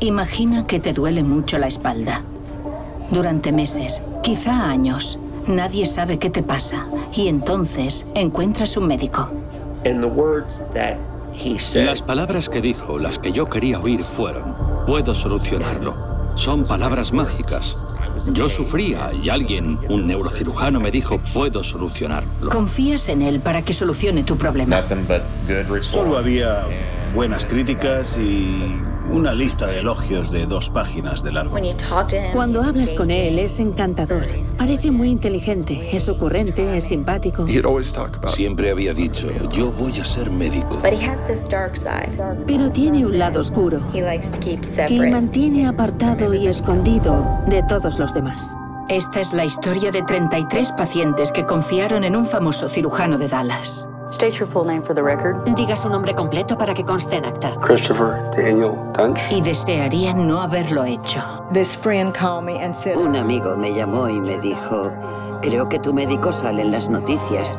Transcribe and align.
Imagina 0.00 0.66
que 0.66 0.80
te 0.80 0.94
duele 0.94 1.22
mucho 1.22 1.58
la 1.58 1.66
espalda. 1.66 2.22
Durante 3.10 3.52
meses, 3.52 4.02
quizá 4.22 4.70
años, 4.70 5.18
nadie 5.46 5.84
sabe 5.84 6.18
qué 6.18 6.30
te 6.30 6.42
pasa 6.42 6.86
y 7.14 7.28
entonces 7.28 8.06
encuentras 8.14 8.78
un 8.78 8.86
médico. 8.86 9.28
Las 11.74 12.00
palabras 12.02 12.48
que 12.48 12.62
dijo, 12.62 12.98
las 12.98 13.18
que 13.18 13.32
yo 13.32 13.50
quería 13.50 13.78
oír 13.78 14.04
fueron, 14.04 14.54
puedo 14.86 15.14
solucionarlo. 15.14 15.94
Son 16.34 16.64
palabras 16.64 17.12
mágicas. 17.12 17.76
Yo 18.32 18.48
sufría 18.48 19.10
y 19.22 19.28
alguien, 19.28 19.78
un 19.90 20.06
neurocirujano, 20.06 20.80
me 20.80 20.90
dijo, 20.90 21.20
puedo 21.34 21.62
solucionarlo. 21.62 22.50
Confías 22.50 23.10
en 23.10 23.20
él 23.20 23.40
para 23.40 23.62
que 23.62 23.74
solucione 23.74 24.24
tu 24.24 24.38
problema. 24.38 24.82
Solo 25.82 26.16
había 26.16 26.66
buenas 27.14 27.44
críticas 27.44 28.16
y 28.16 28.80
una 29.10 29.32
lista 29.32 29.66
de 29.66 29.80
elogios 29.80 30.30
de 30.30 30.46
dos 30.46 30.70
páginas 30.70 31.22
de 31.22 31.32
largo. 31.32 31.56
Cuando 32.32 32.62
hablas 32.62 32.94
con 32.94 33.10
él 33.10 33.38
es 33.38 33.58
encantador. 33.58 34.24
Parece 34.56 34.90
muy 34.90 35.08
inteligente, 35.08 35.96
es 35.96 36.08
ocurrente, 36.08 36.76
es 36.76 36.84
simpático. 36.84 37.46
Siempre 38.26 38.70
había 38.70 38.94
dicho, 38.94 39.28
yo 39.50 39.72
voy 39.72 39.98
a 39.98 40.04
ser 40.04 40.30
médico. 40.30 40.80
Pero 42.46 42.70
tiene 42.70 43.06
un 43.06 43.18
lado 43.18 43.40
oscuro 43.40 43.80
que 43.92 45.10
mantiene 45.10 45.66
apartado 45.66 46.32
y 46.34 46.46
escondido 46.46 47.40
de 47.48 47.62
todos 47.64 47.98
los 47.98 48.14
demás. 48.14 48.54
Esta 48.88 49.20
es 49.20 49.32
la 49.32 49.44
historia 49.44 49.90
de 49.90 50.02
33 50.02 50.72
pacientes 50.72 51.30
que 51.30 51.46
confiaron 51.46 52.02
en 52.04 52.16
un 52.16 52.26
famoso 52.26 52.68
cirujano 52.68 53.18
de 53.18 53.28
Dallas. 53.28 53.86
Diga 55.56 55.76
su 55.76 55.88
nombre 55.88 56.14
completo 56.14 56.58
para 56.58 56.74
que 56.74 56.84
conste 56.84 57.16
en 57.16 57.24
acta. 57.24 57.52
Christopher 57.60 58.30
Daniel 58.36 58.72
Dunch. 58.96 59.20
Y 59.30 59.40
desearían 59.40 60.26
no 60.26 60.40
haberlo 60.40 60.84
hecho. 60.84 61.22
Un 62.96 63.16
amigo 63.16 63.56
me 63.56 63.72
llamó 63.72 64.08
y 64.08 64.20
me 64.20 64.38
dijo, 64.38 64.92
creo 65.42 65.68
que 65.68 65.78
tu 65.78 65.94
médico 65.94 66.32
sale 66.32 66.62
en 66.62 66.72
las 66.72 66.88
noticias. 66.88 67.58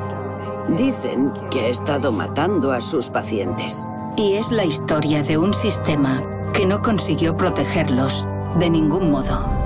Dicen 0.70 1.34
que 1.50 1.62
ha 1.62 1.68
estado 1.70 2.12
matando 2.12 2.72
a 2.72 2.82
sus 2.82 3.10
pacientes. 3.10 3.86
Y 4.18 4.34
es 4.34 4.52
la 4.52 4.66
historia 4.66 5.24
de 5.24 5.38
un 5.38 5.54
sistema 5.54 6.22
que 6.54 6.66
no 6.66 6.82
consiguió 6.82 7.36
protegerlos 7.36 8.28
de 8.60 8.70
ningún 8.70 9.12
modo. 9.12 9.61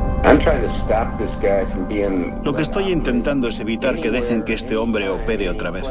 Lo 2.43 2.53
que 2.53 2.61
estoy 2.61 2.91
intentando 2.91 3.47
es 3.47 3.59
evitar 3.59 3.99
que 3.99 4.09
dejen 4.09 4.43
que 4.43 4.53
este 4.53 4.75
hombre 4.75 5.07
opere 5.09 5.49
otra 5.49 5.69
vez 5.69 5.85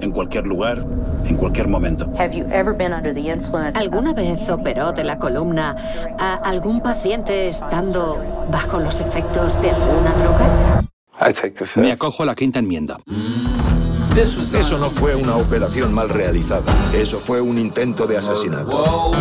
en 0.00 0.10
cualquier 0.10 0.44
lugar, 0.46 0.84
en 1.24 1.36
cualquier 1.36 1.68
momento. 1.68 2.10
¿Alguna 3.74 4.12
vez 4.12 4.50
operó 4.50 4.92
de 4.92 5.04
la 5.04 5.18
columna 5.18 5.76
a 6.18 6.34
algún 6.34 6.80
paciente 6.80 7.48
estando 7.48 8.22
bajo 8.50 8.80
los 8.80 9.00
efectos 9.00 9.60
de 9.62 9.70
alguna 9.70 10.12
droga? 10.14 10.84
Me 11.76 11.92
acojo 11.92 12.24
a 12.24 12.26
la 12.26 12.34
quinta 12.34 12.58
enmienda. 12.58 12.98
Eso 14.16 14.78
no 14.78 14.88
fue 14.90 15.14
una 15.14 15.36
operación 15.36 15.92
mal 15.92 16.08
realizada. 16.08 16.72
Eso 16.94 17.18
fue 17.18 17.40
un 17.40 17.58
intento 17.58 18.06
de 18.06 18.16
asesinato. 18.16 19.12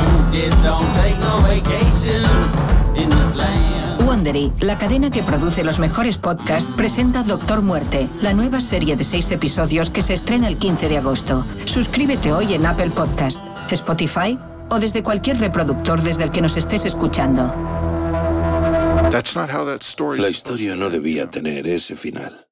Wondery, 4.26 4.52
la 4.62 4.78
cadena 4.80 5.12
que 5.12 5.22
produce 5.22 5.64
los 5.64 5.78
mejores 5.78 6.18
podcasts, 6.18 6.70
presenta 6.76 7.22
Doctor 7.24 7.62
Muerte, 7.62 8.10
la 8.22 8.34
nueva 8.34 8.60
serie 8.60 8.96
de 8.96 9.04
seis 9.04 9.30
episodios 9.30 9.92
que 9.92 10.02
se 10.02 10.14
estrena 10.14 10.48
el 10.48 10.58
15 10.58 10.90
de 10.90 10.98
agosto. 10.98 11.46
Suscríbete 11.66 12.34
hoy 12.34 12.54
en 12.56 12.66
Apple 12.66 12.90
Podcast, 12.90 13.40
Spotify 13.72 14.38
o 14.70 14.80
desde 14.80 15.04
cualquier 15.04 15.40
reproductor 15.40 16.02
desde 16.02 16.24
el 16.24 16.32
que 16.32 16.42
nos 16.42 16.58
estés 16.58 16.86
escuchando. 16.86 17.54
La 20.18 20.30
historia 20.30 20.76
no 20.76 20.90
debía 20.90 21.30
tener 21.30 21.68
ese 21.68 21.96
final. 21.96 22.45